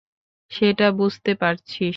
সেটা 0.51 0.87
বুঝতে 0.91 1.31
পারছিস? 1.35 1.89